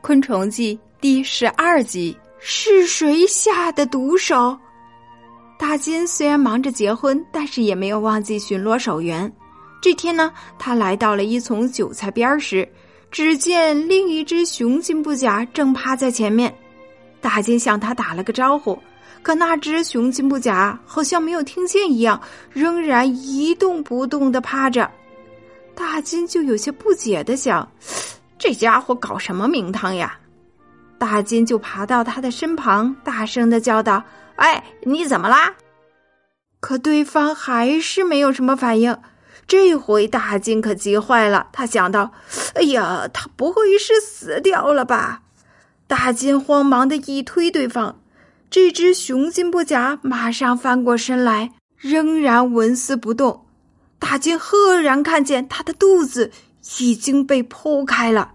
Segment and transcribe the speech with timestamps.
[0.00, 4.56] 昆虫记》第十二集：是谁下的毒手？
[5.58, 9.30] 大金虽然忙着结婚，但是也没有忘记巡逻守园。
[9.82, 12.66] 这天呢，他来到了一丛韭菜边时，
[13.10, 16.54] 只见另一只雄金不甲正趴在前面。
[17.20, 18.78] 大金向他打了个招呼，
[19.22, 22.20] 可那只雄金不甲好像没有听见一样，
[22.52, 24.88] 仍然一动不动的趴着。
[25.74, 27.68] 大金就有些不解的想。
[28.38, 30.16] 这家伙搞什么名堂呀？
[30.98, 34.02] 大金就爬到他的身旁，大声的叫道
[34.36, 35.54] ：“哎，你怎么啦？”
[36.60, 38.96] 可对方还是没有什么反应。
[39.46, 42.12] 这回大金可急坏了，他想到
[42.54, 45.22] ：“哎呀，他不会是死掉了吧？”
[45.86, 48.00] 大金慌忙的一推对方，
[48.50, 53.46] 这只雄金不甲马上翻过身来，仍然纹丝不动。
[53.98, 56.30] 大金赫然看见他的肚子。
[56.80, 58.32] 已经被剖开了，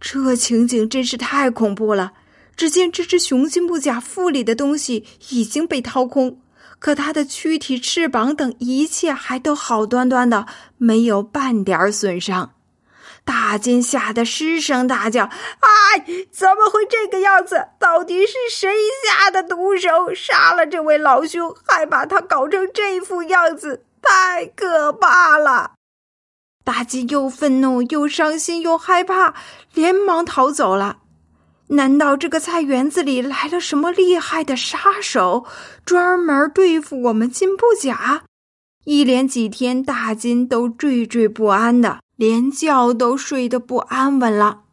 [0.00, 2.12] 这情景真是太恐怖了。
[2.56, 6.40] 只见这只雄心不甲腹里的东西已经被掏空，
[6.80, 12.54] 可它的躯体、翅膀等一切还都好端端的，没有半点损伤。
[13.24, 15.24] 大金吓得失声大叫
[15.60, 17.68] ：“哎，怎么会这个样子？
[17.78, 18.72] 到底是谁
[19.06, 23.84] 下的毒手，杀了这位老兄，还把他搞成这副样子？
[24.02, 25.72] 太可怕了！”
[26.68, 29.32] 大金又愤怒又伤心又害怕，
[29.72, 30.98] 连忙逃走了。
[31.68, 35.46] 难道这个菜园子里来了什么厉害的杀手，
[35.86, 38.24] 专门对付我们金不甲？
[38.84, 44.64] 一连几天，大金都惴惴不安的，连觉都睡得不安稳了。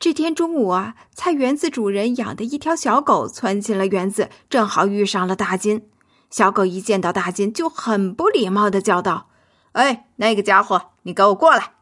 [0.00, 5.88] 这天中午啊，菜园子主人养的一条小狗窜进了园子，正好遇上了大金。
[6.30, 9.28] 小狗一见到大金，就很不礼貌的叫道。
[9.70, 11.74] 哎，那个家伙，你给我过来！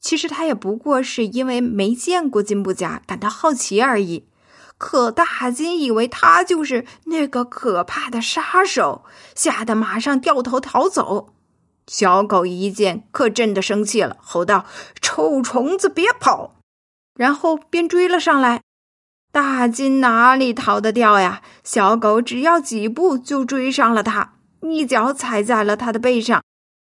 [0.00, 4.26] 其实他也不过是因为没见过金不甲，感到好奇而已。
[4.78, 11.34] 可大金以为他就是那个可怕的杀手，吓得马上掉头逃走。
[11.86, 14.64] 小狗一见，可真的生气了，吼道
[15.02, 16.56] ：“臭虫子，别跑！”
[17.14, 18.62] 然后便追了上来。
[19.30, 21.42] 大金哪里逃得掉呀？
[21.62, 26.42] 小狗只要几步就追上了他，一脚踩在了他的背上。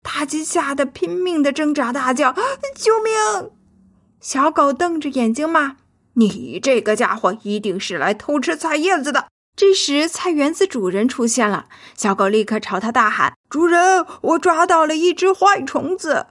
[0.02, 2.32] 大金吓得拼命的挣扎，大叫
[2.74, 3.50] ：“救命！”
[4.20, 5.76] 小狗瞪着眼睛骂
[6.14, 11.66] ：“你这个家伙一定是来偷吃菜叶子的！”这时，菜园子主人出现了，
[11.96, 16.26] 小狗立刻朝他大喊：“主人，我抓到了一只坏虫子！”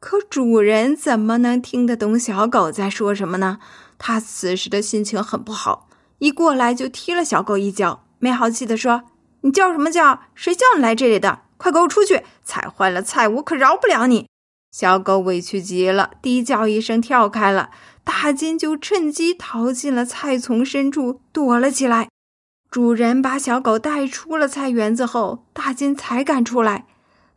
[0.00, 3.58] 可主人怎么能听得懂小狗在说什么呢？
[3.98, 5.88] 他此时的心情很不好，
[6.18, 9.02] 一过来就踢了小狗一脚，没好气的说
[9.42, 10.22] ：“你叫什么叫？
[10.34, 12.24] 谁叫你来这里的？”快给我出去！
[12.42, 14.26] 踩坏了菜，我可饶不了你！
[14.72, 17.70] 小狗委屈极了，低叫一声跳开了。
[18.02, 22.08] 大金就趁机逃进了菜丛深处，躲了起来。
[22.68, 26.86] 主人把小狗带出了菜园子后，大金才敢出来。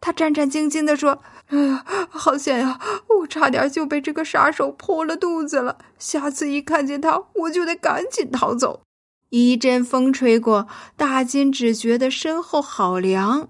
[0.02, 2.80] 他战战兢兢地说：“哎呀，好险呀！
[3.20, 5.78] 我差点就被这个杀手剖了肚子了。
[6.00, 8.82] 下次一看见他，我就得赶紧逃走。”
[9.30, 13.50] 一阵风吹过，大金只觉得身后好凉。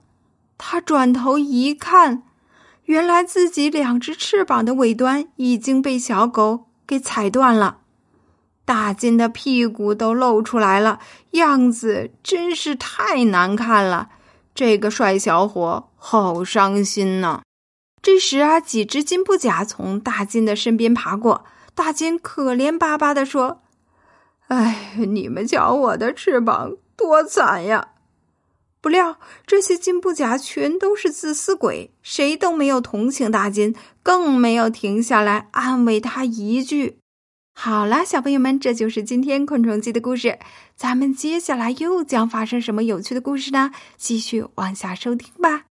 [0.57, 2.23] 他转头一看，
[2.85, 7.79] 原来自己两只翅膀的尾端已经被小狗给踩断了，
[8.63, 10.99] 大金的屁股都露出来了，
[11.31, 14.09] 样子真是太难看了。
[14.53, 17.41] 这个帅小伙好伤心呐！
[18.01, 23.63] 这时啊，几只金不甲从大金的身边爬过，大金可怜巴巴的说
[24.47, 27.89] ：“哎，你们瞧我的翅膀多惨呀！”
[28.85, 33.73] 不料，这些金布甲全都是自私鬼，谁都没有同情大金，
[34.03, 36.99] 更没有停下来安慰他一句。
[37.55, 40.37] 好啦，小朋友们，这就是今天昆虫记的故事。
[40.75, 43.71] 咱们接下来又将发生什么有趣的故事呢？
[43.97, 45.63] 继续往下收听吧。